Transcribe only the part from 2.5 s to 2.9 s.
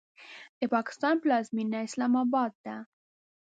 ده.